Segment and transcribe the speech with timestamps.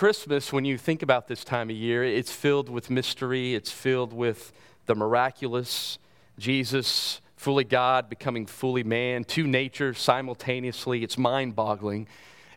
[0.00, 4.14] Christmas, when you think about this time of year, it's filled with mystery, it's filled
[4.14, 4.50] with
[4.86, 5.98] the miraculous.
[6.38, 11.04] Jesus, fully God, becoming fully man, two natures simultaneously.
[11.04, 12.06] It's mind boggling.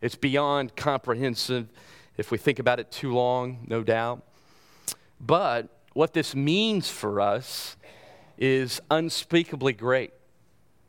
[0.02, 1.68] It's beyond comprehensive
[2.16, 4.24] if we think about it too long, no doubt.
[5.20, 7.76] But what this means for us
[8.38, 10.14] is unspeakably great.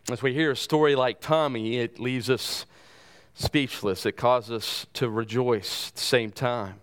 [0.08, 2.64] As we hear a story like Tommy, it leaves us
[3.34, 4.06] speechless.
[4.06, 6.80] It causes us to rejoice at the same time.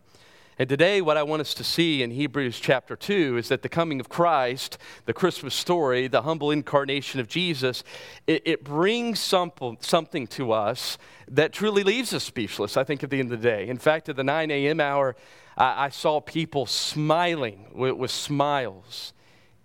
[0.59, 3.69] And today, what I want us to see in Hebrews chapter 2 is that the
[3.69, 7.83] coming of Christ, the Christmas story, the humble incarnation of Jesus,
[8.27, 13.09] it, it brings some, something to us that truly leaves us speechless, I think, at
[13.09, 13.69] the end of the day.
[13.69, 14.79] In fact, at the 9 a.m.
[14.79, 15.15] hour,
[15.57, 19.13] I, I saw people smiling with, with, smiles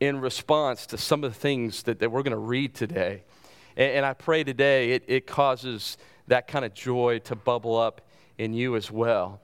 [0.00, 3.24] in response to some of the things that, that we're going to read today.
[3.76, 8.00] And, and I pray today it, it causes that kind of joy to bubble up
[8.38, 9.40] in you as well.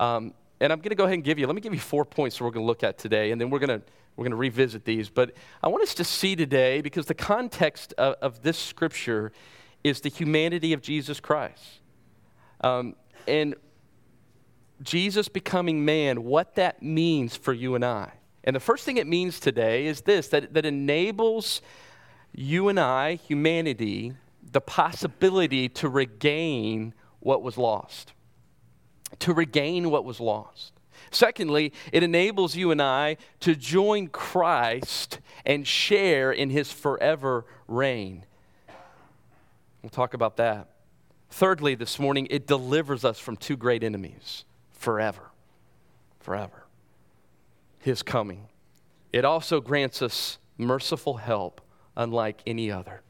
[0.00, 2.04] Um, and I'm going to go ahead and give you, let me give you four
[2.04, 3.84] points that we're going to look at today, and then we're going to,
[4.16, 5.08] we're going to revisit these.
[5.08, 5.32] But
[5.62, 9.32] I want us to see today, because the context of, of this scripture
[9.82, 11.80] is the humanity of Jesus Christ.
[12.62, 12.96] Um,
[13.28, 13.54] and
[14.82, 18.12] Jesus becoming man, what that means for you and I.
[18.44, 21.62] And the first thing it means today is this that, that enables
[22.32, 24.14] you and I, humanity,
[24.54, 28.12] the possibility to regain what was lost.
[29.18, 30.72] To regain what was lost.
[31.10, 38.26] Secondly, it enables you and I to join Christ and share in his forever reign.
[39.82, 40.68] We'll talk about that.
[41.30, 45.30] Thirdly, this morning, it delivers us from two great enemies forever.
[46.20, 46.64] Forever.
[47.80, 48.46] His coming.
[49.12, 51.60] It also grants us merciful help
[51.96, 53.02] unlike any other.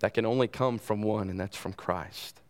[0.00, 2.40] That can only come from one, and that's from Christ.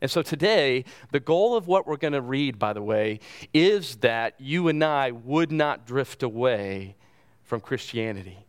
[0.00, 3.20] And so today, the goal of what we're going to read, by the way,
[3.54, 6.96] is that you and I would not drift away
[7.42, 8.44] from Christianity.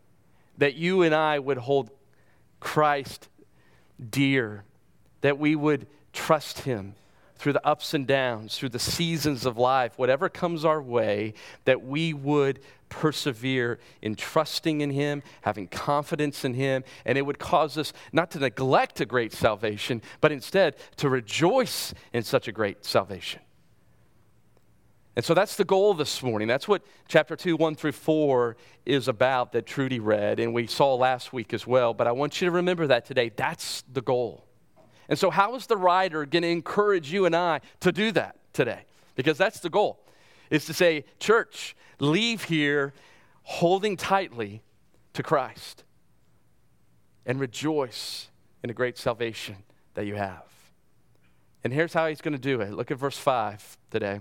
[0.58, 1.92] That you and I would hold
[2.60, 3.30] Christ
[4.10, 4.64] dear.
[5.22, 6.96] That we would trust Him
[7.44, 11.34] through the ups and downs, through the seasons of life, whatever comes our way,
[11.66, 17.40] that we would persevere in trusting in Him, having confidence in Him, and it would
[17.40, 22.54] cause us not to neglect a great salvation, but instead to rejoice in such a
[22.54, 23.42] great salvation.
[25.18, 26.48] And so that's the goal this morning.
[26.48, 28.56] That's what chapter 2, 1 through 4
[28.86, 31.94] is about that Trudy read, and we saw last week as well.
[31.94, 33.34] But I want you to remember that today.
[33.36, 34.43] That's the goal.
[35.10, 38.38] And so, how is the writer going to encourage you and I to do that
[38.54, 38.86] today?
[39.16, 40.00] Because that's the goal,
[40.50, 42.94] is to say, church, leave here
[43.44, 44.62] holding tightly
[45.14, 45.84] to Christ
[47.26, 48.30] and rejoice
[48.64, 49.58] in the great salvation
[49.94, 50.44] that you have.
[51.64, 52.74] And here's how he's going to do it.
[52.74, 54.20] Look at verse 5 today.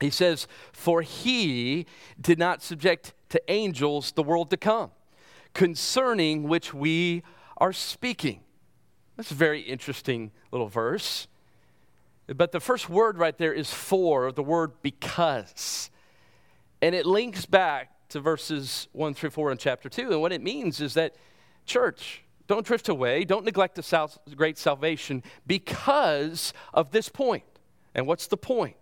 [0.00, 1.86] He says, For he
[2.20, 4.90] did not subject to angels the world to come,
[5.54, 7.22] concerning which we
[7.58, 8.40] are speaking.
[9.20, 11.28] That's a very interesting little verse.
[12.26, 15.90] But the first word right there is for, the word because.
[16.80, 20.12] And it links back to verses 1 through 4 in chapter 2.
[20.12, 21.16] And what it means is that,
[21.66, 27.44] church, don't drift away, don't neglect the sal- great salvation because of this point.
[27.94, 28.76] And what's the point?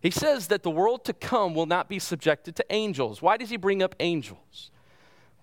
[0.00, 3.20] He says that the world to come will not be subjected to angels.
[3.20, 4.70] Why does he bring up angels?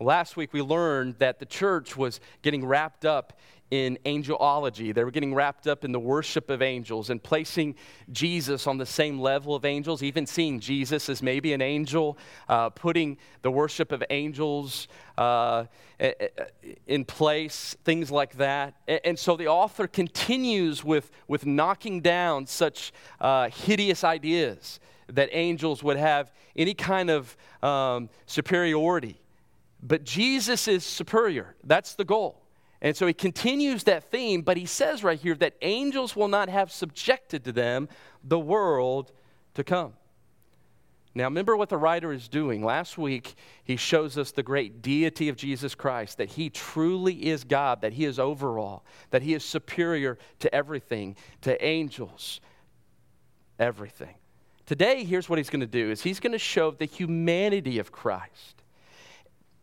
[0.02, 3.38] Last week we learned that the church was getting wrapped up
[3.70, 4.94] in angelology.
[4.94, 7.76] They were getting wrapped up in the worship of angels and placing
[8.10, 12.18] Jesus on the same level of angels, even seeing Jesus as maybe an angel,
[12.48, 14.88] uh, putting the worship of angels
[15.18, 15.66] uh,
[16.88, 18.76] in place, things like that.
[18.88, 25.84] And so the author continues with, with knocking down such uh, hideous ideas that angels
[25.84, 29.19] would have any kind of um, superiority.
[29.82, 31.56] But Jesus is superior.
[31.64, 32.42] That's the goal.
[32.82, 36.50] And so he continues that theme, but he says right here that angels will not
[36.50, 37.90] have subjected to them
[38.24, 39.12] the world
[39.56, 39.94] to come.
[41.16, 42.64] Now, remember what the writer is doing.
[42.64, 47.44] Last week, he shows us the great deity of Jesus Christ, that he truly is
[47.44, 52.40] God, that he is overall, that he is superior to everything, to angels,
[53.58, 54.16] everything.
[54.66, 57.92] Today, here's what he's going to do is he's going to show the humanity of
[57.92, 58.59] Christ.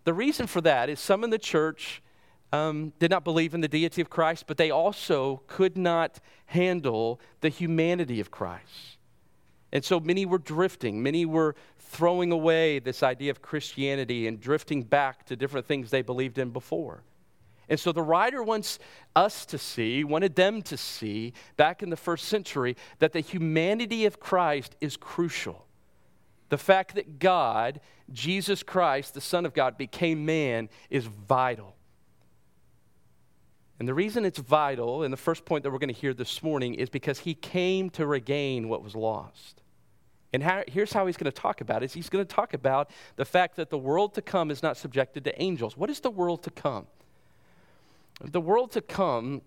[0.07, 2.01] The reason for that is some in the church
[2.53, 7.21] um, did not believe in the deity of Christ, but they also could not handle
[7.41, 8.99] the humanity of Christ.
[9.73, 11.03] And so many were drifting.
[11.03, 16.03] Many were throwing away this idea of Christianity and drifting back to different things they
[16.03, 17.03] believed in before.
[17.69, 18.79] And so the writer wants
[19.17, 24.07] us to see, wanted them to see back in the first century, that the humanity
[24.07, 25.66] of Christ is crucial.
[26.49, 27.81] The fact that God,
[28.13, 31.75] Jesus Christ, the Son of God, became man is vital.
[33.79, 36.43] And the reason it's vital, and the first point that we're going to hear this
[36.43, 39.63] morning, is because he came to regain what was lost.
[40.33, 41.93] And how, here's how he's going to talk about it.
[41.93, 45.25] He's going to talk about the fact that the world to come is not subjected
[45.25, 45.77] to angels.
[45.77, 46.87] What is the world to come?
[48.21, 49.43] The world to come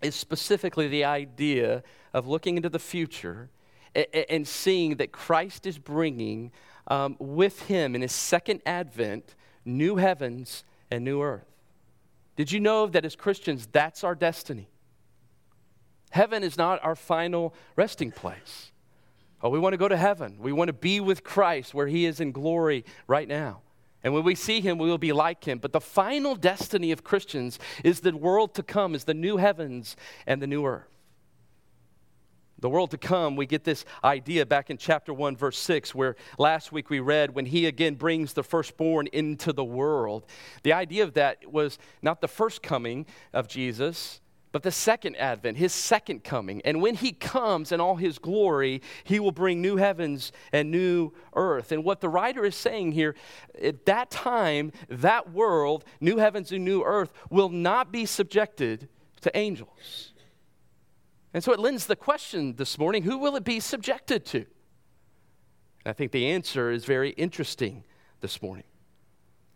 [0.00, 1.82] is specifically the idea
[2.14, 3.50] of looking into the future
[3.94, 6.52] and seeing that Christ is bringing
[6.86, 11.46] um, with him in his second advent new heavens and new earth.
[12.36, 14.68] Did you know that as Christians, that's our destiny?
[16.10, 18.72] Heaven is not our final resting place.
[19.42, 20.36] Oh, we want to go to heaven.
[20.40, 23.62] We want to be with Christ where he is in glory right now.
[24.02, 25.58] And when we see him, we will be like him.
[25.58, 29.96] But the final destiny of Christians is the world to come, is the new heavens
[30.26, 30.97] and the new earth.
[32.60, 36.16] The world to come, we get this idea back in chapter 1, verse 6, where
[36.38, 40.26] last week we read when he again brings the firstborn into the world.
[40.64, 44.20] The idea of that was not the first coming of Jesus,
[44.50, 46.60] but the second advent, his second coming.
[46.64, 51.12] And when he comes in all his glory, he will bring new heavens and new
[51.34, 51.70] earth.
[51.70, 53.14] And what the writer is saying here,
[53.62, 58.88] at that time, that world, new heavens and new earth, will not be subjected
[59.20, 60.12] to angels.
[61.34, 64.46] And so it lends the question this morning who will it be subjected to?
[65.84, 67.84] I think the answer is very interesting
[68.20, 68.64] this morning.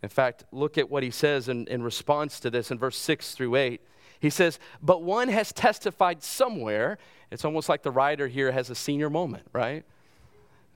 [0.03, 3.35] In fact, look at what he says in, in response to this in verse 6
[3.35, 3.81] through 8.
[4.19, 6.99] He says, But one has testified somewhere.
[7.31, 9.85] It's almost like the writer here has a senior moment, right?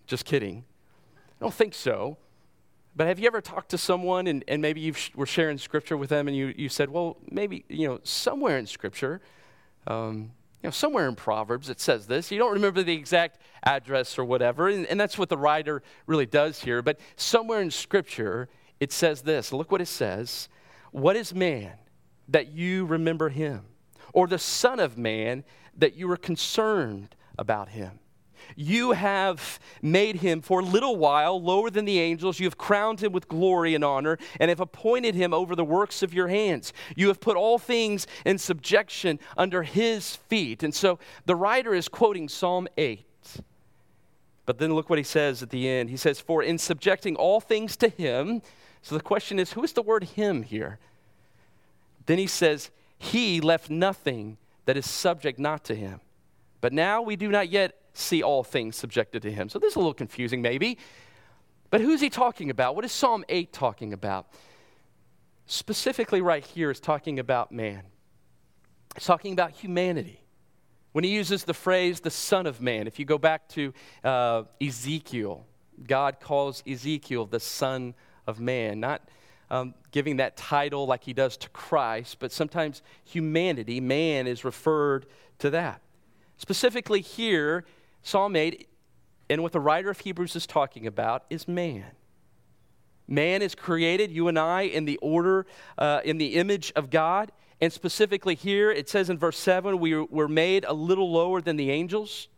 [0.06, 0.64] Just kidding.
[1.16, 2.19] I don't think so.
[2.94, 6.08] But have you ever talked to someone and, and maybe you were sharing scripture with
[6.08, 9.20] them and you, you said, well, maybe, you know, somewhere in scripture,
[9.87, 10.32] um,
[10.62, 12.31] you know, somewhere in Proverbs it says this.
[12.31, 16.26] You don't remember the exact address or whatever, and, and that's what the writer really
[16.26, 16.82] does here.
[16.82, 18.49] But somewhere in scripture
[18.81, 19.53] it says this.
[19.53, 20.49] Look what it says.
[20.91, 21.73] What is man
[22.29, 23.64] that you remember him,
[24.12, 25.44] or the Son of Man
[25.76, 27.99] that you are concerned about him.
[28.54, 32.38] You have made him for a little while lower than the angels.
[32.38, 36.02] You have crowned him with glory and honor, and have appointed him over the works
[36.02, 36.72] of your hands.
[36.94, 40.62] You have put all things in subjection under his feet.
[40.62, 43.04] And so the writer is quoting Psalm 8.
[44.46, 45.90] But then look what he says at the end.
[45.90, 48.42] He says, For in subjecting all things to him,
[48.81, 50.78] so the question is, who is the word him here?
[52.06, 56.00] Then he says, He left nothing that is subject not to him.
[56.60, 59.48] But now we do not yet see all things subjected to him.
[59.48, 60.78] So this is a little confusing, maybe.
[61.70, 62.76] But who's he talking about?
[62.76, 64.28] What is Psalm 8 talking about?
[65.46, 67.82] Specifically, right here, is talking about man,
[68.96, 70.20] it's talking about humanity.
[70.93, 74.44] When he uses the phrase the Son of Man, if you go back to uh,
[74.62, 75.44] Ezekiel,
[75.87, 77.94] God calls Ezekiel the Son
[78.26, 79.02] of Man, not
[79.50, 85.06] um, giving that title like he does to Christ, but sometimes humanity, man, is referred
[85.38, 85.82] to that.
[86.38, 87.64] Specifically here,
[88.06, 88.69] Psalm 8,
[89.31, 91.87] and what the writer of Hebrews is talking about, is man.
[93.08, 95.44] Man is created, you and I, in the order,
[95.76, 97.32] uh, in the image of God.
[97.61, 101.56] And specifically here, it says in verse 7, we were made a little lower than
[101.56, 102.29] the angels.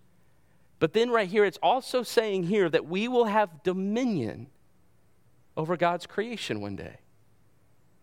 [0.79, 4.47] But then right here, it's also saying here that we will have dominion
[5.55, 6.97] over God's creation one day.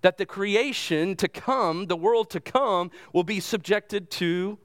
[0.02, 4.60] That the creation to come, the world to come, will be subjected to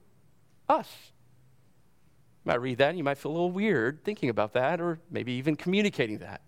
[0.69, 1.13] us.
[2.45, 4.99] You might read that and you might feel a little weird thinking about that or
[5.11, 6.41] maybe even communicating that.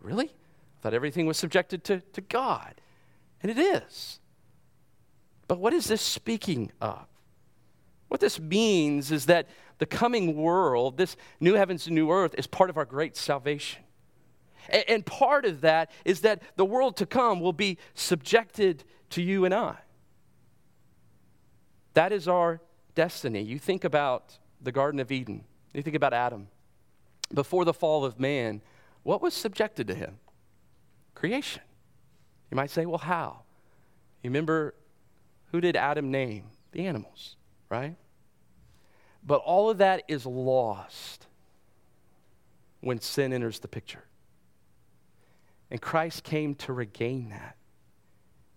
[0.00, 0.26] Really?
[0.26, 2.80] I thought everything was subjected to, to God.
[3.42, 4.18] And it is.
[5.46, 7.06] But what is this speaking of?
[8.08, 12.46] What this means is that the coming world, this new heavens and new earth, is
[12.46, 13.82] part of our great salvation.
[14.88, 19.44] And part of that is that the world to come will be subjected to you
[19.44, 19.76] and I.
[21.94, 22.60] That is our
[22.94, 23.42] destiny.
[23.42, 26.48] You think about the Garden of Eden, you think about Adam.
[27.32, 28.60] Before the fall of man,
[29.02, 30.18] what was subjected to him?
[31.14, 31.62] Creation.
[32.50, 33.42] You might say, well, how?
[34.22, 34.74] You remember
[35.52, 36.44] who did Adam name?
[36.72, 37.36] The animals,
[37.68, 37.96] right?
[39.24, 41.26] But all of that is lost
[42.80, 44.04] when sin enters the picture.
[45.70, 47.56] And Christ came to regain that.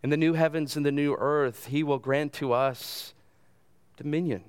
[0.01, 3.13] In the new heavens and the new earth, he will grant to us
[3.97, 4.43] dominion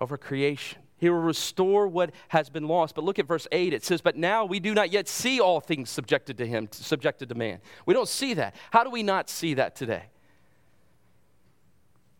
[0.00, 0.83] over creation.
[1.04, 2.94] He will restore what has been lost.
[2.94, 3.74] But look at verse 8.
[3.74, 7.28] It says, But now we do not yet see all things subjected to him, subjected
[7.28, 7.60] to man.
[7.84, 8.56] We don't see that.
[8.70, 10.04] How do we not see that today?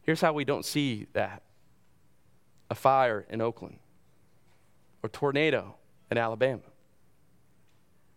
[0.03, 1.45] Here's how we don't see that
[2.69, 3.79] a fire in Oakland
[5.03, 5.77] or tornado
[6.11, 6.61] in Alabama.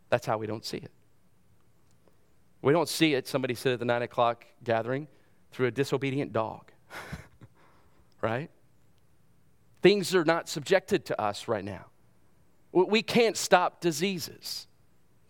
[0.10, 0.92] That's how we don't see it.
[2.62, 5.08] We don't see it, somebody said at the nine o'clock gathering,
[5.54, 6.74] through a disobedient dog.
[8.22, 8.50] right?
[9.82, 11.86] Things are not subjected to us right now.
[12.72, 14.68] We can't stop diseases.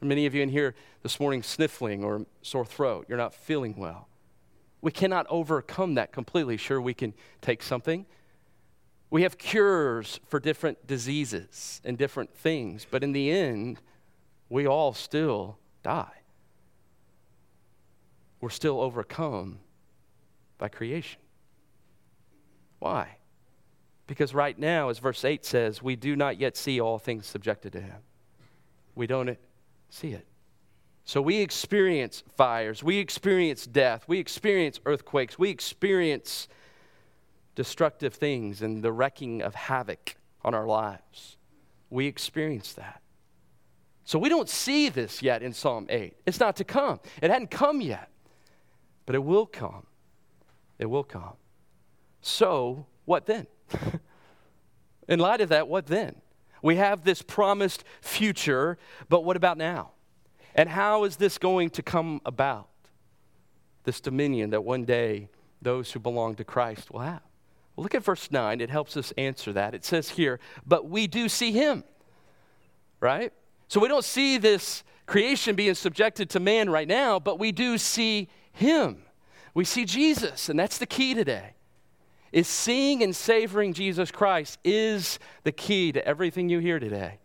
[0.01, 4.07] Many of you in here this morning sniffling or sore throat, you're not feeling well.
[4.81, 6.57] We cannot overcome that completely.
[6.57, 8.05] Sure, we can take something.
[9.09, 13.79] We have cures for different diseases and different things, but in the end,
[14.49, 16.11] we all still die.
[18.39, 19.59] We're still overcome
[20.57, 21.21] by creation.
[22.79, 23.16] Why?
[24.07, 27.73] Because right now, as verse 8 says, we do not yet see all things subjected
[27.73, 27.97] to him.
[28.95, 29.37] We don't
[29.89, 30.25] see it.
[31.03, 36.47] So we experience fires, we experience death, we experience earthquakes, we experience
[37.55, 41.37] destructive things and the wrecking of havoc on our lives.
[41.89, 43.01] We experience that.
[44.03, 46.13] So we don't see this yet in Psalm 8.
[46.25, 48.09] It's not to come, it hadn't come yet,
[49.05, 49.85] but it will come.
[50.77, 51.33] It will come.
[52.21, 53.47] So, what then?
[55.07, 56.21] in light of that, what then?
[56.61, 58.77] We have this promised future,
[59.09, 59.91] but what about now?
[60.55, 62.69] And how is this going to come about?
[63.83, 65.29] This dominion that one day
[65.61, 67.21] those who belong to Christ will have.
[67.75, 68.59] Well, look at verse 9.
[68.59, 69.75] It helps us answer that.
[69.75, 71.83] It says here, but we do see him,
[72.99, 73.31] right?
[73.67, 77.77] So we don't see this creation being subjected to man right now, but we do
[77.77, 79.03] see him.
[79.53, 81.53] We see Jesus, and that's the key today.
[82.37, 87.17] Is seeing and savoring Jesus Christ is the key to everything you hear today.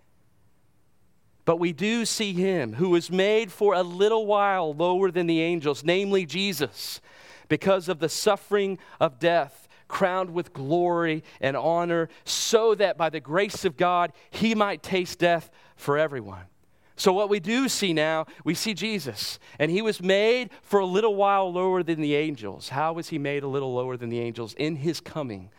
[1.44, 5.42] But we do see him who was made for a little while lower than the
[5.42, 7.02] angels, namely Jesus,
[7.48, 13.20] because of the suffering of death, crowned with glory and honor, so that by the
[13.20, 16.46] grace of God he might taste death for everyone.
[16.96, 20.86] So, what we do see now, we see Jesus, and he was made for a
[20.86, 22.68] little while lower than the angels.
[22.68, 24.54] How was he made a little lower than the angels?
[24.54, 25.50] In his coming.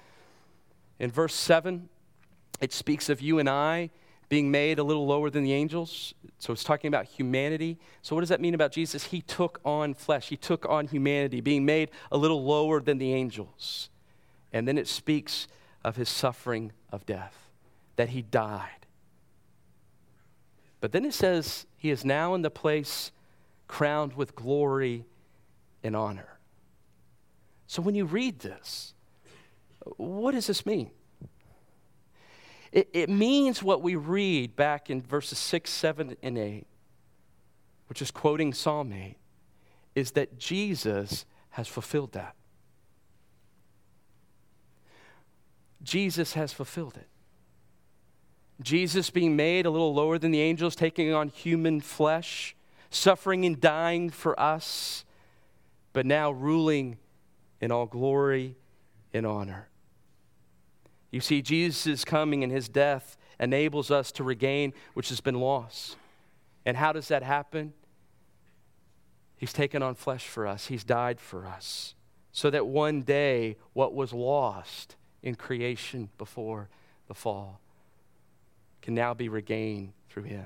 [1.00, 1.90] In verse 7,
[2.62, 3.90] it speaks of you and I
[4.30, 6.14] being made a little lower than the angels.
[6.40, 7.78] So it's talking about humanity.
[8.02, 9.06] So, what does that mean about Jesus?
[9.06, 13.14] He took on flesh, he took on humanity, being made a little lower than the
[13.14, 13.90] angels.
[14.52, 15.48] And then it speaks
[15.84, 17.36] of his suffering of death,
[17.96, 18.83] that he died.
[20.84, 23.14] But then it says he is now in the place
[23.70, 25.06] crowned with glory
[25.82, 26.40] and honor.
[27.68, 28.94] So when you read this,
[29.96, 30.92] what does this mean?
[32.74, 36.68] It, it means what we read back in verses 6, 7, and 8,
[37.88, 39.16] which is quoting Psalm 8,
[39.96, 42.36] is that Jesus has fulfilled that.
[45.82, 47.08] Jesus has fulfilled it.
[48.64, 52.56] Jesus being made a little lower than the angels, taking on human flesh,
[52.90, 55.06] suffering and dying for us,
[55.92, 56.98] but now ruling
[57.60, 58.56] in all glory
[59.14, 59.70] and honor.
[61.12, 65.96] You see, Jesus' coming and his death enables us to regain which has been lost.
[66.66, 67.74] And how does that happen?
[69.36, 71.96] He's taken on flesh for us, he's died for us,
[72.32, 76.70] so that one day what was lost in creation before
[77.08, 77.60] the fall
[78.84, 80.46] can now be regained through him.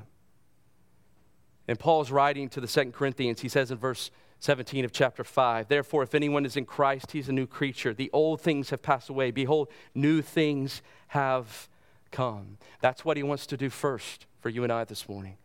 [1.68, 5.68] And Paul's writing to the Second Corinthians, he says in verse 17 of chapter 5.
[5.68, 7.94] Therefore, if anyone is in Christ, he's a new creature.
[7.94, 9.32] The old things have passed away.
[9.32, 11.68] Behold, new things have
[12.12, 12.58] come.
[12.80, 15.38] That's what he wants to do first for you and I this morning.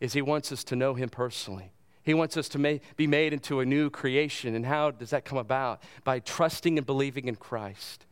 [0.00, 1.72] Is he wants us to know him personally.
[2.02, 4.54] He wants us to be made into a new creation.
[4.54, 5.82] And how does that come about?
[6.04, 8.04] By trusting and believing in Christ.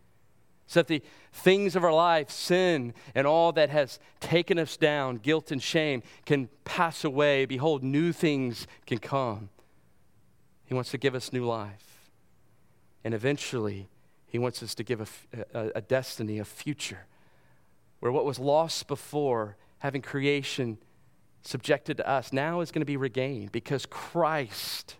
[0.67, 1.03] So that the
[1.33, 6.03] things of our life, sin and all that has taken us down, guilt and shame,
[6.25, 7.45] can pass away.
[7.45, 9.51] Behold, new things can come.
[10.65, 12.11] He wants to give us new life.
[13.05, 13.89] And eventually,
[14.27, 17.07] He wants us to give a, a, a destiny, a future,
[18.01, 20.79] where what was lost before, having creation
[21.43, 24.97] subjected to us, now is going to be regained because Christ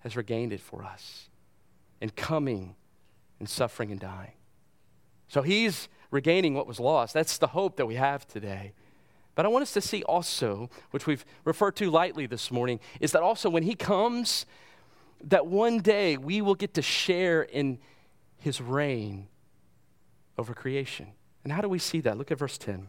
[0.00, 1.28] has regained it for us
[2.00, 2.74] And coming
[3.42, 4.34] and suffering and dying.
[5.26, 7.12] So He's regaining what was lost.
[7.12, 8.72] That's the hope that we have today.
[9.34, 13.10] But I want us to see also, which we've referred to lightly this morning, is
[13.12, 14.46] that also when he comes,
[15.24, 17.78] that one day we will get to share in
[18.38, 19.26] his reign
[20.38, 21.08] over creation.
[21.42, 22.16] And how do we see that?
[22.16, 22.86] Look at verse 10.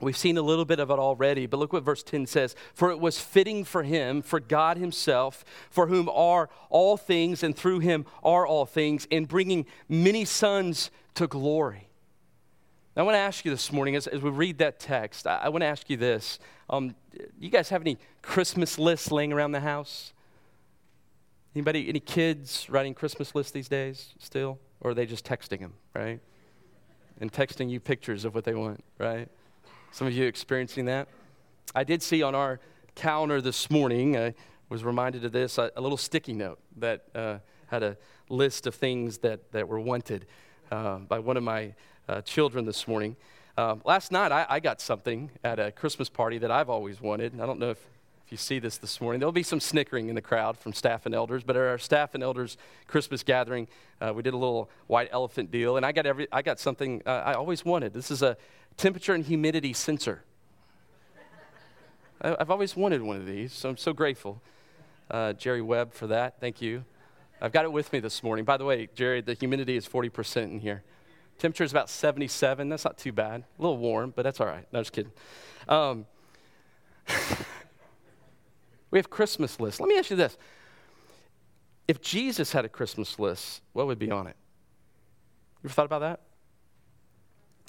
[0.00, 2.54] We've seen a little bit of it already, but look what verse 10 says.
[2.74, 7.56] For it was fitting for him, for God himself, for whom are all things, and
[7.56, 11.88] through him are all things, in bringing many sons to glory.
[12.94, 15.36] Now, I want to ask you this morning, as, as we read that text, I,
[15.44, 16.38] I want to ask you this.
[16.68, 16.94] Um,
[17.38, 20.12] you guys have any Christmas lists laying around the house?
[21.54, 24.58] Anybody, any kids writing Christmas lists these days still?
[24.82, 26.20] Or are they just texting them, right?
[27.18, 29.28] And texting you pictures of what they want, right?
[29.96, 31.08] Some of you experiencing that?
[31.74, 32.60] I did see on our
[32.94, 34.34] calendar this morning, I
[34.68, 37.38] was reminded of this, a, a little sticky note that uh,
[37.68, 37.96] had a
[38.28, 40.26] list of things that, that were wanted
[40.70, 41.72] uh, by one of my
[42.10, 43.16] uh, children this morning.
[43.56, 47.40] Um, last night, I, I, got something at a Christmas party that I've always wanted.
[47.40, 47.82] I don't know if,
[48.26, 49.20] if you see this this morning.
[49.20, 52.12] There'll be some snickering in the crowd from staff and elders, but at our staff
[52.12, 52.56] and elders
[52.88, 53.68] Christmas gathering,
[54.00, 57.02] uh, we did a little white elephant deal, and I got, every, I got something
[57.06, 57.94] uh, I always wanted.
[57.94, 58.36] This is a
[58.76, 60.24] temperature and humidity sensor.
[62.20, 64.42] I, have always wanted one of these, so I'm so grateful.
[65.08, 66.40] Uh, Jerry Webb for that.
[66.40, 66.84] Thank you.
[67.40, 68.44] I've got it with me this morning.
[68.44, 70.82] By the way, Jerry, the humidity is 40% in here.
[71.38, 72.70] Temperature is about 77.
[72.70, 73.44] That's not too bad.
[73.56, 74.66] A little warm, but that's all right.
[74.72, 75.12] No, just kidding.
[75.68, 76.06] Um,
[78.96, 79.78] we have Christmas lists.
[79.78, 80.38] Let me ask you this.
[81.86, 84.34] If Jesus had a Christmas list, what would be on it?
[85.62, 86.20] You ever thought about that?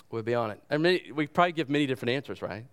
[0.07, 0.63] What would be on it?
[0.71, 2.63] I mean, we probably give many different answers, right?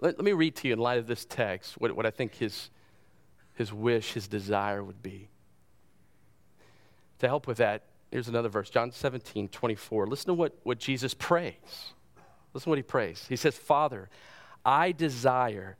[0.00, 2.34] Let, let me read to you in light of this text what, what I think
[2.34, 2.70] his,
[3.54, 5.28] his wish, his desire would be.
[7.20, 10.08] To help with that, Here's another verse, John 17, 24.
[10.08, 11.54] Listen to what, what Jesus prays.
[12.52, 13.26] Listen to what he prays.
[13.28, 14.08] He says, Father,
[14.64, 15.76] I desire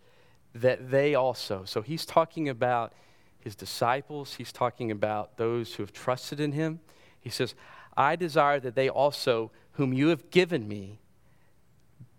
[0.54, 1.64] that they also.
[1.64, 2.92] So he's talking about
[3.38, 6.80] his disciples, he's talking about those who have trusted in him.
[7.20, 7.54] He says,
[7.96, 11.00] I desire that they also, whom you have given me,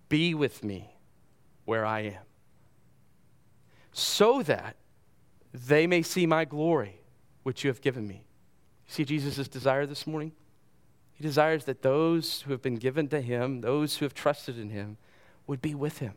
[0.09, 0.95] be with me
[1.65, 2.23] where I am,
[3.91, 4.75] so that
[5.53, 7.01] they may see my glory,
[7.43, 8.25] which you have given me.
[8.87, 10.33] See Jesus' desire this morning?
[11.13, 14.69] He desires that those who have been given to him, those who have trusted in
[14.69, 14.97] him,
[15.45, 16.15] would be with him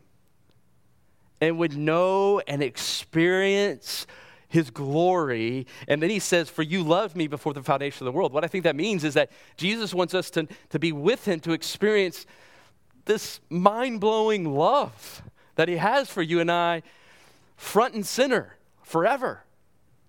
[1.41, 4.07] and would know and experience
[4.47, 5.67] his glory.
[5.87, 8.33] And then he says, For you loved me before the foundation of the world.
[8.33, 11.39] What I think that means is that Jesus wants us to, to be with him
[11.41, 12.25] to experience
[13.05, 15.21] this mind blowing love
[15.55, 16.83] that he has for you and I,
[17.55, 19.43] front and center, forever.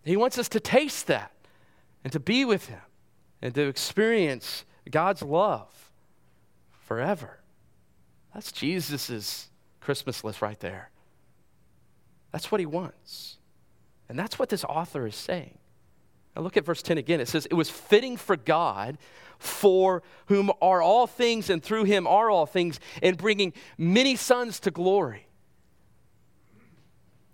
[0.04, 1.32] He wants us to taste that
[2.04, 2.80] and to be with Him
[3.42, 5.90] and to experience God's love
[6.82, 7.40] forever.
[8.32, 9.48] That's Jesus'
[9.80, 10.90] Christmas list right there.
[12.37, 13.38] That's what He wants.
[14.11, 15.57] And that's what this author is saying.
[16.37, 17.18] Now look at verse 10 again.
[17.18, 18.99] It says, It was fitting for God,
[19.38, 24.61] for whom are all things, and through him are all things, in bringing many sons
[24.61, 25.27] to glory.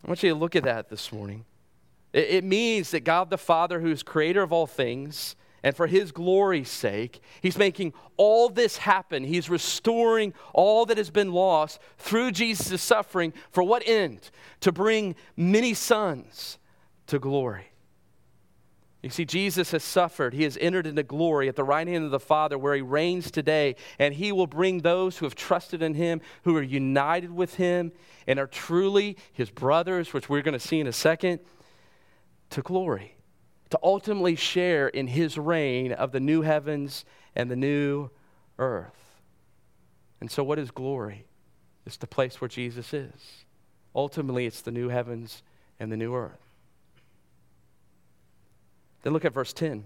[0.05, 1.47] I want you to look at that this morning.
[2.13, 6.13] It, it means that God the Father, who's creator of all things, and for his
[6.13, 9.25] glory's sake, he's making all this happen.
[9.25, 13.33] He's restoring all that has been lost through Jesus' suffering.
[13.51, 14.31] For what end?
[14.61, 16.59] To bring many sons
[17.07, 17.73] to glory.
[19.03, 20.33] You see, Jesus has suffered.
[20.33, 23.33] He has entered into glory at the right hand of the Father where he reigns
[23.33, 27.57] today, and he will bring those who have trusted in him, who are united with
[27.57, 27.91] him,
[28.29, 31.41] and are truly his brothers, which we're going to see in a second
[32.51, 33.17] to glory,
[33.73, 38.11] to ultimately share in his reign of the new heavens and the new
[38.59, 39.23] earth.
[40.21, 41.25] And so, what is glory?
[41.87, 43.47] It's the place where Jesus is.
[43.95, 45.43] Ultimately, it's the new heavens
[45.81, 46.39] and the new earth.
[49.05, 49.85] Then look at verse 10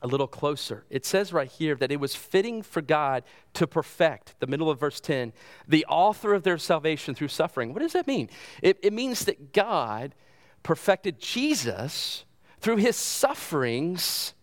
[0.00, 0.84] a little closer.
[0.88, 4.80] It says right here that it was fitting for God to perfect, the middle of
[4.80, 5.34] verse 10,
[5.68, 7.74] the author of their salvation through suffering.
[7.74, 8.30] What does that mean?
[8.62, 10.14] It, it means that God
[10.62, 12.24] perfected Jesus
[12.60, 14.34] through his sufferings,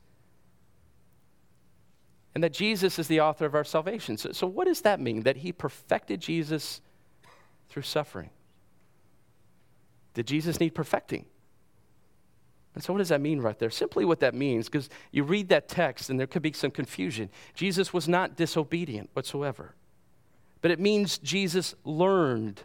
[2.36, 4.18] and that Jesus is the author of our salvation.
[4.18, 5.22] So, so, what does that mean?
[5.22, 6.82] That he perfected Jesus
[7.70, 8.30] through suffering?
[10.14, 11.26] Did Jesus need perfecting?
[12.76, 13.70] And so, what does that mean right there?
[13.70, 17.30] Simply what that means, because you read that text and there could be some confusion.
[17.54, 19.76] Jesus was not disobedient whatsoever,
[20.62, 22.64] but it means Jesus learned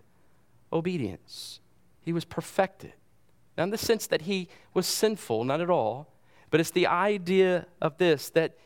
[0.73, 1.61] obedience,
[2.05, 2.93] he was perfected.
[3.59, 6.15] Not in the sense that he was sinful, not at all,
[6.51, 8.57] but it's the idea of this that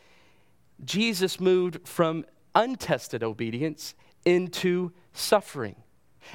[0.84, 3.94] Jesus moved from untested obedience
[4.26, 5.76] into suffering.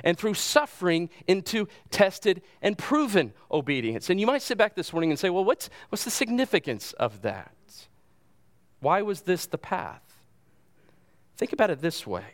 [0.03, 4.09] And through suffering into tested and proven obedience.
[4.09, 7.21] And you might sit back this morning and say, well, what's, what's the significance of
[7.21, 7.53] that?
[8.79, 10.01] Why was this the path?
[11.37, 12.25] Think about it this way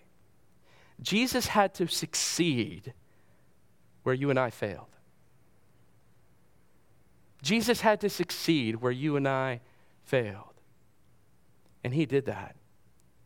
[1.01, 2.93] Jesus had to succeed
[4.03, 4.92] where you and I failed.
[7.43, 9.59] Jesus had to succeed where you and I
[10.05, 10.53] failed.
[11.83, 12.55] And he did that.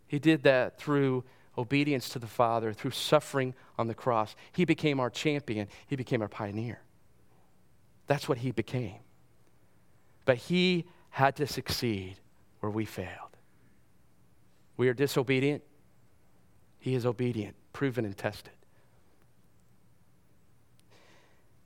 [0.07, 1.23] He did that through
[1.55, 4.35] obedience to the Father, through suffering on the cross.
[4.51, 6.81] He became our champion, he became our pioneer.
[8.07, 8.99] That's what he became.
[10.25, 12.15] But he had to succeed
[12.59, 13.37] where we failed.
[14.77, 15.63] We are disobedient.
[16.79, 18.53] He is obedient, proven and tested.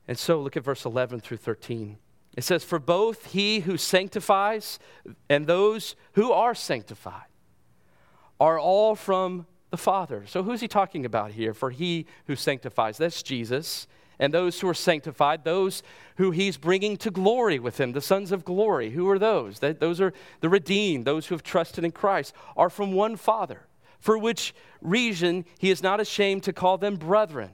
[0.07, 1.97] And so look at verse 11 through 13.
[2.35, 4.79] It says, For both he who sanctifies
[5.29, 7.25] and those who are sanctified
[8.39, 10.23] are all from the Father.
[10.27, 11.53] So who's he talking about here?
[11.53, 13.87] For he who sanctifies, that's Jesus.
[14.19, 15.81] And those who are sanctified, those
[16.17, 18.91] who he's bringing to glory with him, the sons of glory.
[18.91, 19.59] Who are those?
[19.59, 23.61] That, those are the redeemed, those who have trusted in Christ, are from one Father,
[23.99, 27.49] for which reason he is not ashamed to call them brethren.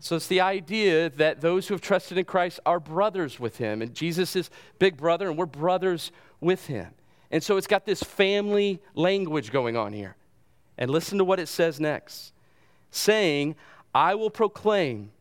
[0.00, 3.82] So it's the idea that those who have trusted in Christ are brothers with him.
[3.82, 6.10] And Jesus is big brother, and we're brothers
[6.40, 6.88] with him.
[7.30, 10.16] And so it's got this family language going on here.
[10.78, 12.32] And listen to what it says next
[12.90, 13.54] saying,
[13.94, 15.12] I will proclaim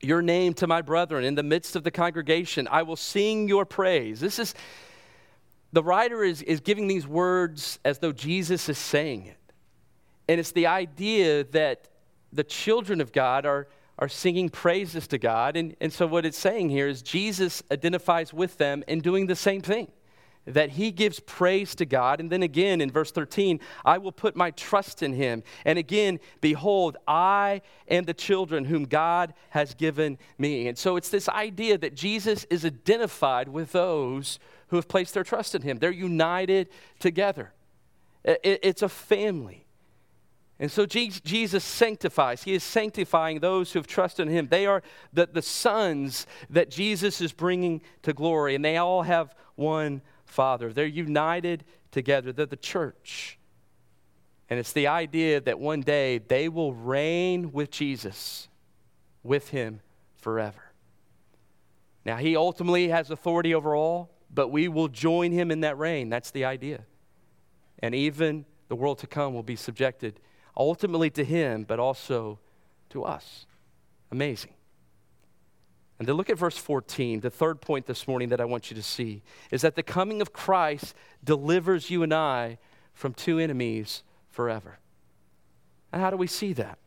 [0.00, 2.68] your name to my brethren in the midst of the congregation.
[2.70, 4.20] I will sing your praise.
[4.20, 4.54] This is,
[5.72, 9.36] the writer is, is giving these words as though Jesus is saying it.
[10.28, 11.88] And it's the idea that
[12.32, 15.56] the children of God are are singing praises to God.
[15.56, 19.36] And, and so, what it's saying here is Jesus identifies with them in doing the
[19.36, 19.88] same thing
[20.46, 22.20] that he gives praise to God.
[22.20, 25.42] And then again in verse 13, I will put my trust in him.
[25.64, 30.68] And again, behold, I and the children whom God has given me.
[30.68, 35.24] And so it's this idea that Jesus is identified with those who have placed their
[35.24, 35.78] trust in him.
[35.78, 37.52] They're united together,
[38.24, 39.65] it's a family.
[40.58, 42.42] And so Jesus sanctifies.
[42.42, 44.48] He is sanctifying those who have trusted in him.
[44.48, 49.34] They are the, the sons that Jesus is bringing to glory, and they all have
[49.54, 50.72] one Father.
[50.72, 52.32] They're united together.
[52.32, 53.38] They're the church.
[54.48, 58.48] And it's the idea that one day they will reign with Jesus,
[59.22, 59.80] with him
[60.16, 60.72] forever.
[62.04, 66.08] Now, he ultimately has authority over all, but we will join him in that reign.
[66.08, 66.84] That's the idea.
[67.80, 70.20] And even the world to come will be subjected
[70.56, 72.38] ultimately to him, but also
[72.90, 73.46] to us.
[74.10, 74.52] Amazing.
[75.98, 77.20] And then look at verse 14.
[77.20, 80.20] The third point this morning that I want you to see is that the coming
[80.20, 82.58] of Christ delivers you and I
[82.92, 84.78] from two enemies forever.
[85.92, 86.78] And how do we see that?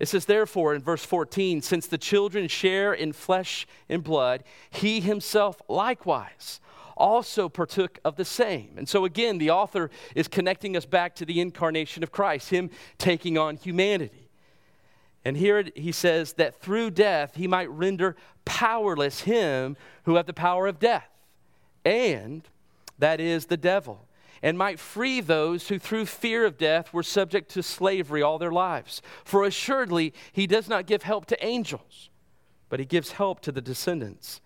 [0.00, 5.00] It says, therefore, in verse 14, since the children share in flesh and blood, he
[5.00, 6.60] himself likewise
[6.96, 8.74] also partook of the same.
[8.76, 12.70] And so, again, the author is connecting us back to the incarnation of Christ, him
[12.98, 14.30] taking on humanity.
[15.24, 20.34] And here he says that through death he might render powerless him who had the
[20.34, 21.08] power of death,
[21.84, 22.42] and
[22.98, 24.06] that is the devil,
[24.42, 28.52] and might free those who through fear of death were subject to slavery all their
[28.52, 29.00] lives.
[29.24, 32.10] For assuredly he does not give help to angels,
[32.68, 34.42] but he gives help to the descendants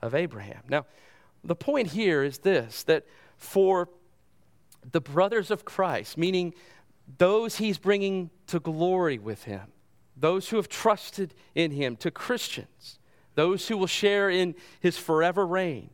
[0.00, 0.62] of Abraham.
[0.68, 0.86] Now,
[1.44, 3.88] the point here is this that for
[4.90, 6.54] the brothers of Christ, meaning
[7.18, 9.72] those he's bringing to glory with him,
[10.16, 12.98] those who have trusted in him, to Christians,
[13.34, 15.90] those who will share in his forever reign,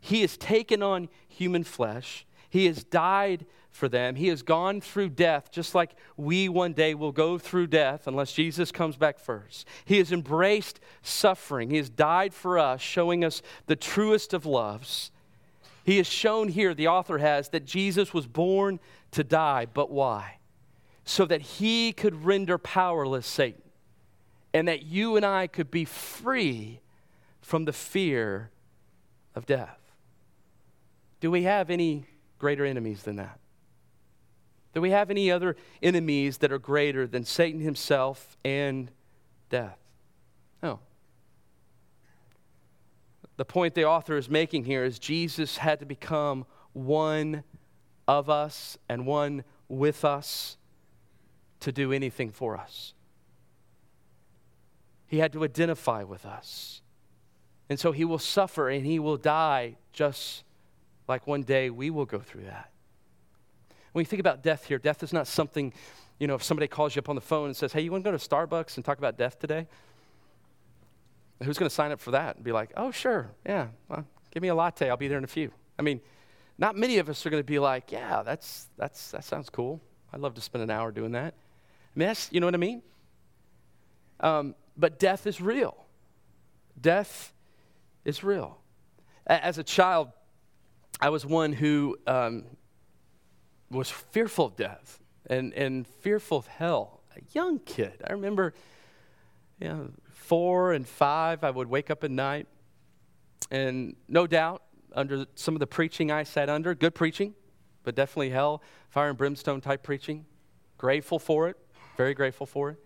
[0.00, 4.14] he has taken on human flesh, he has died for them.
[4.14, 8.32] He has gone through death just like we one day will go through death unless
[8.32, 9.66] Jesus comes back first.
[9.84, 11.70] He has embraced suffering.
[11.70, 15.10] He has died for us, showing us the truest of loves.
[15.82, 18.78] He has shown here, the author has, that Jesus was born
[19.10, 20.38] to die, but why?
[21.04, 23.62] So that he could render powerless Satan
[24.54, 26.80] and that you and I could be free
[27.42, 28.52] from the fear
[29.34, 29.80] of death.
[31.18, 32.06] Do we have any
[32.38, 33.40] greater enemies than that?
[34.74, 38.90] Do we have any other enemies that are greater than Satan himself and
[39.48, 39.78] death?
[40.62, 40.80] No.
[43.36, 47.44] The point the author is making here is Jesus had to become one
[48.08, 50.56] of us and one with us
[51.60, 52.94] to do anything for us.
[55.06, 56.82] He had to identify with us.
[57.70, 60.42] And so he will suffer and he will die just
[61.06, 62.73] like one day we will go through that.
[63.94, 65.72] When you think about death here, death is not something,
[66.18, 68.02] you know, if somebody calls you up on the phone and says, hey, you want
[68.02, 69.68] to go to Starbucks and talk about death today?
[71.40, 74.42] Who's going to sign up for that and be like, oh, sure, yeah, well, give
[74.42, 75.52] me a latte, I'll be there in a few.
[75.78, 76.00] I mean,
[76.58, 79.80] not many of us are going to be like, yeah, that's, that's, that sounds cool.
[80.12, 81.34] I'd love to spend an hour doing that.
[81.94, 82.82] mean, that's, you know what I mean?
[84.18, 85.86] Um, but death is real.
[86.80, 87.32] Death
[88.04, 88.58] is real.
[89.24, 90.08] As a child,
[91.00, 92.44] I was one who um,
[93.70, 97.00] was fearful of death and, and fearful of hell.
[97.16, 98.02] A young kid.
[98.06, 98.54] I remember,
[99.60, 102.46] you know, four and five, I would wake up at night,
[103.50, 104.62] and no doubt,
[104.94, 107.34] under some of the preaching I sat under, good preaching,
[107.82, 110.24] but definitely hell, fire and brimstone type preaching.
[110.78, 111.56] Grateful for it,
[111.96, 112.78] very grateful for it.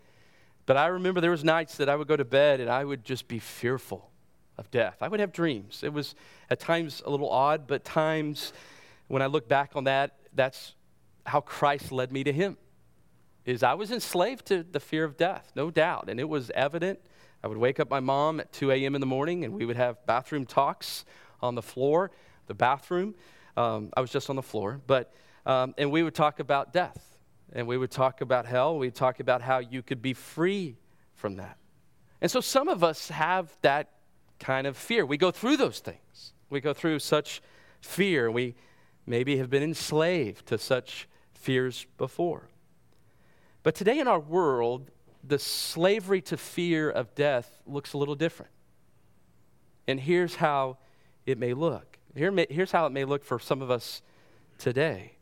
[0.67, 3.05] But I remember there was nights that I would go to bed and I would
[3.05, 4.11] just be fearful
[4.59, 4.97] of death.
[5.01, 5.83] I would have dreams.
[5.83, 6.15] It was
[6.51, 8.53] at times a little odd, but times
[9.07, 10.75] when I look back on that, that's
[11.27, 12.57] how Christ led me to him.
[13.45, 17.01] Is I was enslaved to the fear of death, no doubt, and it was evident.
[17.43, 18.95] I would wake up my mom at 2 a.m.
[18.95, 21.05] in the morning, and we would have bathroom talks
[21.41, 22.11] on the floor,
[22.47, 23.15] the bathroom.
[23.57, 25.13] Um, I was just on the floor, but
[25.47, 27.17] um, and we would talk about death,
[27.53, 28.79] and we would talk about hell.
[28.79, 30.77] We'd talk about how you could be free
[31.15, 31.57] from that.
[32.21, 33.91] And so some of us have that
[34.39, 35.07] kind of fear.
[35.07, 36.33] We go through those things.
[36.51, 37.41] We go through such
[37.81, 38.31] fear.
[38.31, 38.55] We
[39.09, 42.49] maybe have been enslaved to such fears before.
[43.63, 44.91] But today in our world,
[45.25, 48.53] the slavery to fear of death looks a little different.
[49.87, 50.79] And here's how
[51.27, 51.99] it may look.
[52.15, 54.03] Here may, here's how it may look for some of us
[54.59, 55.13] today,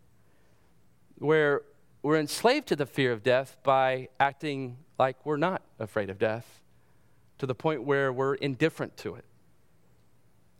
[1.18, 1.62] where
[2.02, 6.60] we're enslaved to the fear of death by acting like we're not afraid of death
[7.38, 9.24] to the point where we're indifferent to it.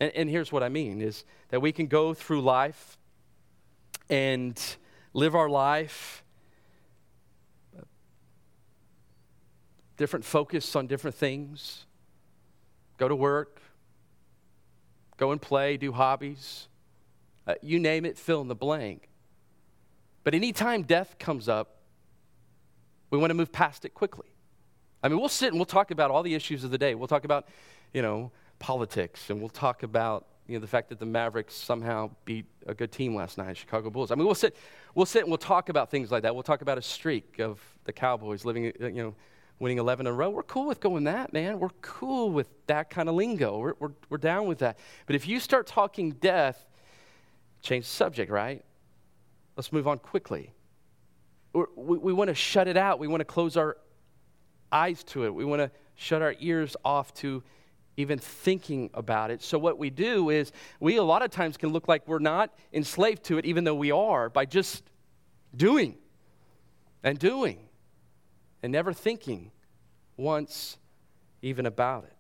[0.00, 2.98] And, and here's what I mean is that we can go through life
[4.08, 4.60] and
[5.12, 6.22] live our life
[9.96, 11.86] different focus on different things.
[12.98, 13.62] Go to work.
[15.16, 16.68] Go and play do hobbies.
[17.46, 19.08] Uh, you name it fill in the blank.
[20.24, 21.76] But anytime death comes up
[23.10, 24.28] we want to move past it quickly.
[25.02, 26.94] I mean, we'll sit and we'll talk about all the issues of the day.
[26.94, 27.48] We'll talk about,
[27.92, 32.10] you know, politics, and we'll talk about, you know, the fact that the Mavericks somehow
[32.24, 34.10] beat a good team last night, Chicago Bulls.
[34.10, 34.56] I mean, we'll sit,
[34.94, 36.34] we'll sit and we'll talk about things like that.
[36.34, 39.14] We'll talk about a streak of the Cowboys living, you know,
[39.58, 40.30] winning 11 in a row.
[40.30, 41.58] We're cool with going that, man.
[41.58, 43.58] We're cool with that kind of lingo.
[43.58, 44.78] We're, we're, we're down with that.
[45.06, 46.64] But if you start talking death,
[47.62, 48.64] change the subject, right?
[49.56, 50.52] Let's move on quickly.
[51.52, 52.98] we we, we want to shut it out.
[52.98, 53.78] We want to close our
[54.70, 55.34] eyes to it.
[55.34, 57.42] We want to shut our ears off to
[57.96, 59.42] even thinking about it.
[59.42, 62.54] So, what we do is we a lot of times can look like we're not
[62.72, 64.82] enslaved to it, even though we are, by just
[65.54, 65.96] doing
[67.02, 67.58] and doing
[68.62, 69.50] and never thinking
[70.16, 70.76] once
[71.42, 72.12] even about it.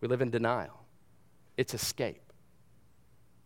[0.00, 0.84] We live in denial,
[1.56, 2.32] it's escape.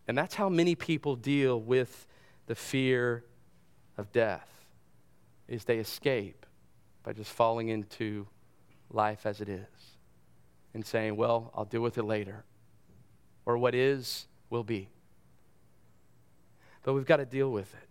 [0.09, 2.07] And that's how many people deal with
[2.47, 3.25] the fear
[3.99, 4.49] of death
[5.49, 6.47] is they escape
[7.03, 8.27] by just falling into
[8.91, 9.96] life as it is
[10.77, 12.45] and saying, well, I'll deal with it later.
[13.47, 14.91] Or what is, will be.
[16.83, 17.89] But we've got to deal with it.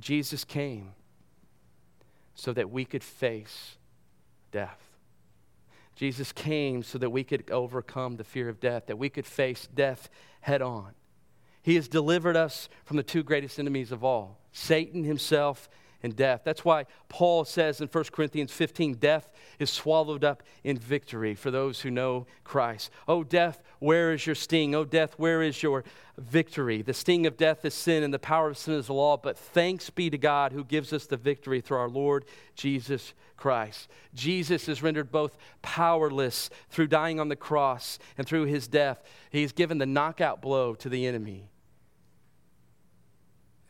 [0.00, 0.92] Jesus came
[2.36, 3.76] so that we could face
[4.52, 4.78] death.
[5.96, 9.68] Jesus came so that we could overcome the fear of death, that we could face
[9.74, 10.08] death
[10.40, 10.92] head on.
[11.62, 15.68] He has delivered us from the two greatest enemies of all Satan himself
[16.02, 16.42] and death.
[16.44, 21.50] That's why Paul says in 1 Corinthians 15 death is swallowed up in victory for
[21.50, 22.90] those who know Christ.
[23.06, 24.74] Oh, death, where is your sting?
[24.74, 25.84] Oh, death, where is your
[26.18, 26.82] victory?
[26.82, 29.16] The sting of death is sin, and the power of sin is the law.
[29.16, 33.88] But thanks be to God who gives us the victory through our Lord Jesus Christ.
[34.14, 39.02] Jesus is rendered both powerless through dying on the cross and through his death.
[39.30, 41.50] He's given the knockout blow to the enemy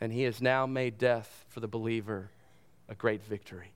[0.00, 2.30] and he has now made death for the believer
[2.88, 3.72] a great victory.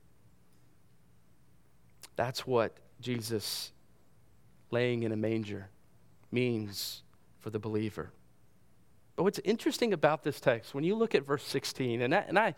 [2.17, 3.73] That's what Jesus
[4.71, 5.69] laying in a manger
[6.33, 7.03] means
[7.41, 8.11] for the believer.
[9.17, 12.39] But what's interesting about this text, when you look at verse 16, and I, and
[12.39, 12.55] I, I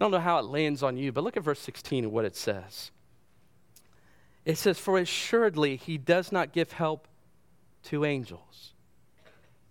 [0.00, 2.34] don't know how it lands on you, but look at verse 16 and what it
[2.34, 2.90] says.
[4.44, 7.06] It says, For assuredly he does not give help
[7.84, 8.72] to angels,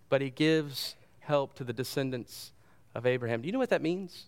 [0.08, 2.52] but he gives help to the descendants
[2.94, 3.40] of Abraham.
[3.42, 4.24] Do you know what that means?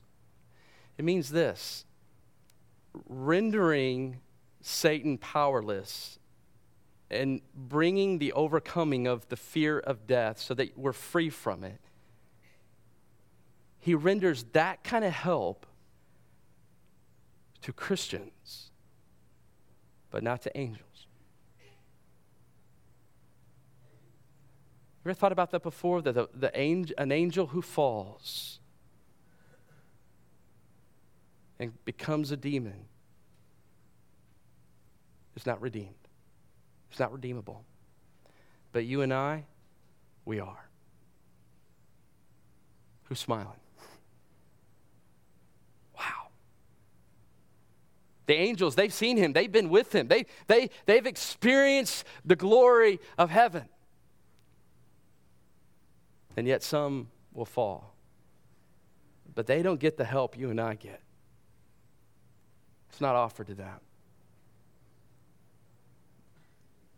[0.99, 1.85] It means this
[3.09, 4.19] rendering
[4.63, 6.19] Satan powerless
[7.11, 11.81] and bringing the overcoming of the fear of death so that we're free from it.
[13.79, 15.67] He renders that kind of help
[17.63, 18.71] to Christians,
[20.11, 20.96] but not to angels.
[25.07, 26.03] You ever thought about that before?
[26.03, 28.59] That the, the angel, an angel who falls
[31.61, 32.87] and becomes a demon
[35.37, 35.95] is not redeemed.
[36.91, 37.63] It's not redeemable.
[38.73, 39.45] But you and I,
[40.25, 40.69] we are.
[43.05, 43.61] Who's smiling?
[45.97, 46.31] Wow.
[48.27, 52.99] The angels, they've seen him, they've been with him, they, they, they've experienced the glory
[53.17, 53.69] of heaven.
[56.37, 57.95] And yet some will fall.
[59.35, 61.01] But they don't get the help you and I get.
[62.91, 63.81] It's not offered to them.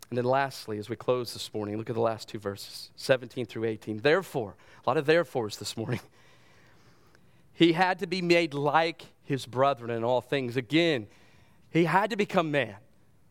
[0.09, 3.45] And then lastly, as we close this morning, look at the last two verses 17
[3.45, 3.97] through 18.
[3.97, 5.99] Therefore, a lot of therefores this morning.
[7.51, 10.55] He had to be made like his brethren in all things.
[10.55, 11.07] Again,
[11.69, 12.77] he had to become man.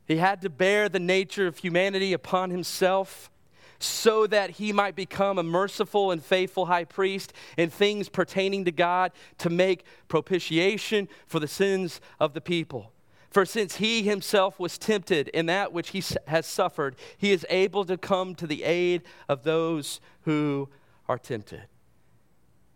[0.04, 3.30] He had to bear the nature of humanity upon himself
[3.78, 8.72] so that he might become a merciful and faithful high priest in things pertaining to
[8.72, 12.92] God to make propitiation for the sins of the people.
[13.30, 17.84] For since he himself was tempted in that which he has suffered, he is able
[17.84, 20.68] to come to the aid of those who
[21.08, 21.64] are tempted.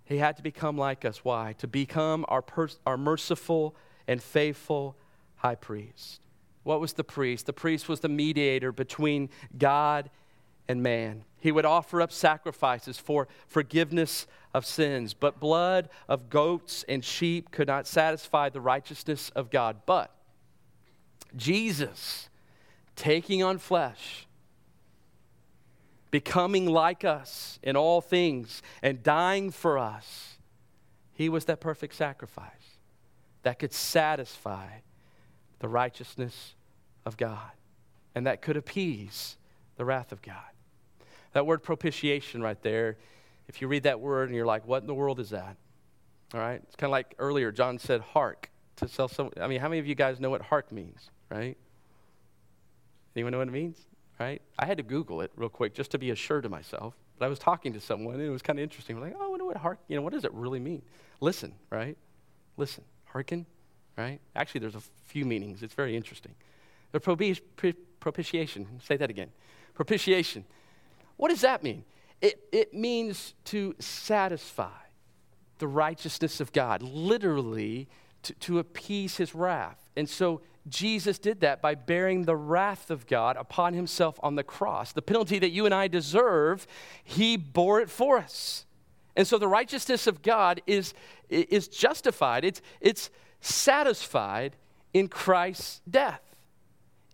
[0.04, 1.24] He had to become like us.
[1.24, 1.54] Why?
[1.58, 3.74] To become our, pers- our merciful
[4.06, 4.96] and faithful
[5.36, 6.20] high priest.
[6.64, 7.46] What was the priest?
[7.46, 10.10] The priest was the mediator between God
[10.72, 11.24] and man.
[11.38, 17.52] He would offer up sacrifices for forgiveness of sins, but blood of goats and sheep
[17.52, 19.82] could not satisfy the righteousness of God.
[19.86, 20.10] But
[21.36, 22.28] Jesus,
[22.96, 24.26] taking on flesh,
[26.10, 30.38] becoming like us in all things, and dying for us,
[31.12, 32.78] he was that perfect sacrifice
[33.42, 34.66] that could satisfy
[35.58, 36.54] the righteousness
[37.04, 37.50] of God
[38.14, 39.36] and that could appease
[39.76, 40.51] the wrath of God.
[41.32, 42.98] That word propitiation right there,
[43.48, 45.56] if you read that word and you're like, what in the world is that?
[46.34, 46.60] All right?
[46.62, 48.50] It's kind of like earlier, John said, hark.
[48.76, 51.10] To sell some, I mean, how many of you guys know what hark means?
[51.32, 51.56] right?
[53.16, 53.78] Anyone know what it means?
[54.20, 54.42] Right?
[54.58, 56.94] I had to Google it real quick just to be assured to myself.
[57.18, 58.96] But I was talking to someone and it was kind of interesting.
[58.96, 60.82] We're like, oh, I wonder what hark, you know, what does it really mean?
[61.20, 61.96] Listen, right?
[62.56, 63.46] Listen, hearken,
[63.96, 64.20] right?
[64.36, 65.62] Actually, there's a few meanings.
[65.62, 66.34] It's very interesting.
[66.92, 69.30] The propitiation, say that again.
[69.74, 70.44] Propitiation.
[71.22, 71.84] What does that mean?
[72.20, 74.72] It, it means to satisfy
[75.58, 77.86] the righteousness of God, literally
[78.24, 79.78] to, to appease his wrath.
[79.96, 84.42] And so Jesus did that by bearing the wrath of God upon himself on the
[84.42, 84.90] cross.
[84.90, 86.66] The penalty that you and I deserve,
[87.04, 88.66] he bore it for us.
[89.14, 90.92] And so the righteousness of God is,
[91.28, 94.56] is justified, it's, it's satisfied
[94.92, 96.34] in Christ's death.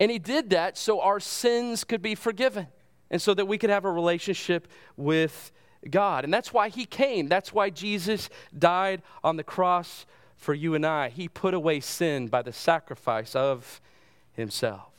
[0.01, 2.68] And he did that so our sins could be forgiven
[3.11, 5.53] and so that we could have a relationship with
[5.90, 6.25] God.
[6.25, 7.29] And that's why he came.
[7.29, 11.09] That's why Jesus died on the cross for you and I.
[11.09, 13.81] He put away sin by the sacrifice of
[14.33, 14.92] himself.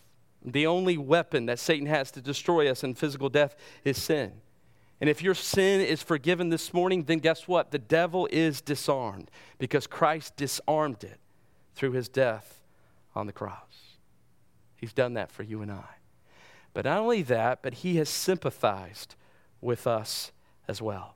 [0.43, 4.34] The only weapon that Satan has to destroy us in physical death is sin.
[5.02, 7.72] And if your sin is forgiven this morning, then guess what?
[7.72, 11.19] The devil is disarmed because Christ disarmed it
[11.76, 12.62] through his death
[13.15, 13.98] on the cross.
[14.76, 15.99] He's done that for you and I.
[16.73, 19.15] But not only that, but he has sympathized
[19.62, 20.32] with us
[20.67, 21.15] as well.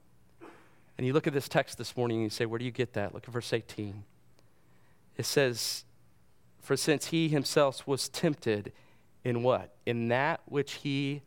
[0.98, 2.94] And you look at this text this morning and you say, Where do you get
[2.94, 3.14] that?
[3.14, 4.04] Look at verse 18
[5.18, 5.86] it says,
[6.62, 8.72] For since he himself was tempted
[9.24, 9.76] in what?
[9.86, 11.22] In that which he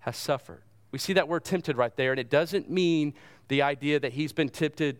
[0.00, 0.62] has suffered.
[0.90, 3.14] We see that word tempted right there, and it doesn't mean
[3.48, 4.98] the idea that he's been tempted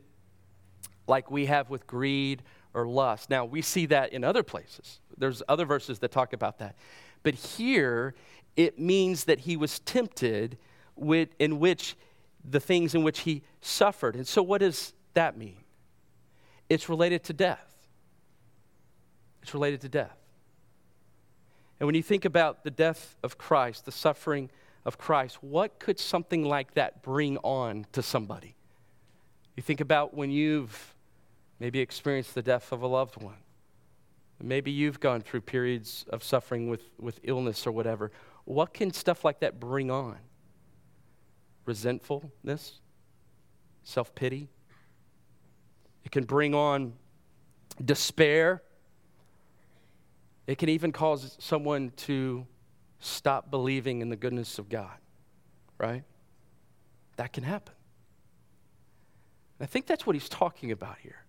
[1.06, 2.42] like we have with greed
[2.74, 3.30] or lust.
[3.30, 5.00] Now, we see that in other places.
[5.16, 6.76] There's other verses that talk about that.
[7.22, 8.14] But here,
[8.56, 10.58] it means that he was tempted
[10.96, 11.96] with, in which
[12.44, 14.16] the things in which he suffered.
[14.16, 15.56] And so, what does that mean?
[16.68, 17.76] It's related to death.
[19.42, 20.16] It's related to death.
[21.78, 24.50] And when you think about the death of Christ, the suffering
[24.84, 28.54] of Christ, what could something like that bring on to somebody?
[29.56, 30.94] You think about when you've
[31.58, 33.36] maybe experienced the death of a loved one.
[34.42, 38.10] Maybe you've gone through periods of suffering with, with illness or whatever.
[38.50, 40.18] What can stuff like that bring on?
[41.66, 42.80] Resentfulness?
[43.84, 44.48] Self pity?
[46.04, 46.94] It can bring on
[47.82, 48.62] despair
[50.50, 52.44] it can even cause someone to
[52.98, 54.98] stop believing in the goodness of God,
[55.78, 56.02] right?
[57.18, 57.76] That can happen.
[59.60, 61.24] I think that's what he's talking about here.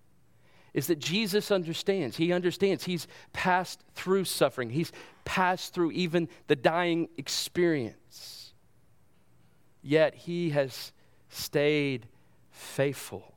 [0.73, 2.17] Is that Jesus understands.
[2.17, 2.85] He understands.
[2.85, 4.69] He's passed through suffering.
[4.69, 4.91] He's
[5.25, 8.53] passed through even the dying experience.
[9.81, 10.93] Yet he has
[11.29, 12.07] stayed
[12.51, 13.31] faithful.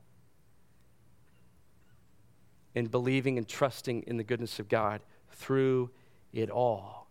[2.75, 5.89] in believing and trusting in the goodness of God through
[6.33, 7.07] it all.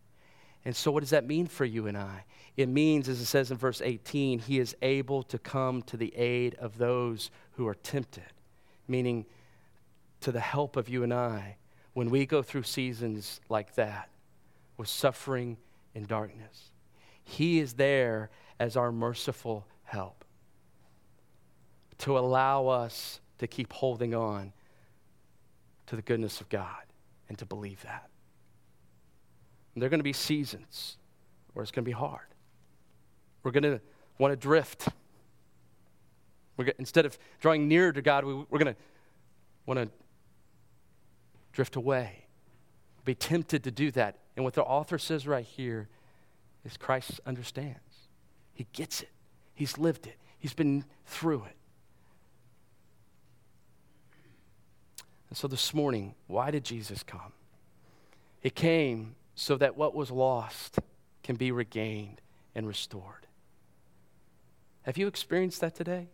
[0.65, 2.25] And so, what does that mean for you and I?
[2.57, 6.15] It means, as it says in verse 18, He is able to come to the
[6.15, 8.33] aid of those who are tempted,
[8.87, 9.27] meaning
[10.25, 11.59] to the help of you and I
[11.93, 14.09] when we go through seasons like that
[14.79, 15.59] with suffering
[15.95, 16.71] and darkness.
[17.23, 20.25] He is there as our merciful help
[21.99, 24.55] to allow us to keep holding on
[25.89, 26.85] to the goodness of God
[27.29, 28.09] and to believe that.
[29.75, 30.97] And there are going to be seasons
[31.53, 32.29] where it's going to be hard.
[33.43, 33.81] We're going to
[34.17, 34.89] want to drift.
[36.57, 38.77] We're instead of drawing nearer to God, we, we're going to
[39.67, 39.89] want to
[41.55, 42.27] drift away,
[43.05, 44.19] be tempted to do that.
[44.37, 45.89] And what the author says right here
[46.65, 47.79] is Christ understands.
[48.53, 49.11] He gets it,
[49.55, 51.57] he's lived it, he's been through it.
[55.31, 57.33] And so this morning, why did Jesus come?
[58.41, 60.79] He came so that what was lost
[61.23, 62.21] can be regained
[62.55, 63.27] and restored.
[64.83, 66.09] Have you experienced that today?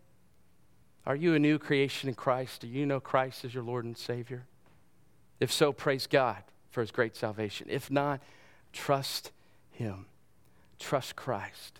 [1.05, 2.61] Are you a new creation in Christ?
[2.61, 4.45] Do you know Christ as your Lord and Savior?
[5.41, 7.67] If so, praise God for his great salvation.
[7.69, 8.21] If not,
[8.71, 9.31] trust
[9.71, 10.05] him.
[10.79, 11.79] Trust Christ.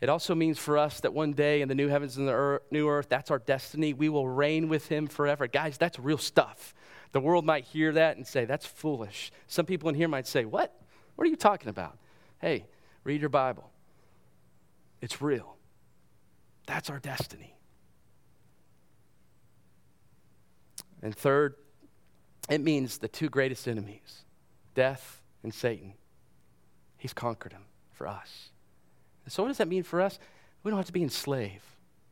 [0.00, 2.62] It also means for us that one day in the new heavens and the earth,
[2.70, 3.92] new earth, that's our destiny.
[3.92, 5.46] We will reign with him forever.
[5.46, 6.74] Guys, that's real stuff.
[7.12, 9.30] The world might hear that and say, that's foolish.
[9.46, 10.74] Some people in here might say, What?
[11.14, 11.96] What are you talking about?
[12.40, 12.66] Hey,
[13.04, 13.70] read your Bible.
[15.00, 15.56] It's real.
[16.66, 17.54] That's our destiny.
[21.02, 21.54] And third,
[22.48, 24.24] it means the two greatest enemies,
[24.74, 25.94] death and Satan.
[26.98, 28.50] He's conquered them for us.
[29.24, 30.18] And so, what does that mean for us?
[30.62, 31.64] We don't have to be enslaved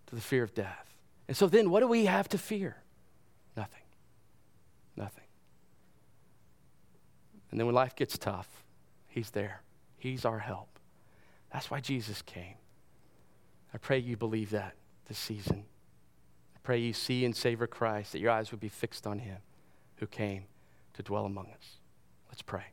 [0.07, 0.97] to the fear of death.
[1.29, 2.77] And so, then what do we have to fear?
[3.57, 3.83] Nothing.
[4.97, 5.25] Nothing.
[7.51, 8.49] And then, when life gets tough,
[9.09, 9.63] He's there,
[9.99, 10.79] He's our help.
[11.53, 12.55] That's why Jesus came.
[13.75, 14.75] I pray you believe that
[15.09, 15.65] this season.
[16.57, 19.39] I pray you see and savor Christ, that your eyes would be fixed on Him
[20.03, 20.43] who came
[20.95, 21.79] to dwell among us.
[22.29, 22.65] Let's pray.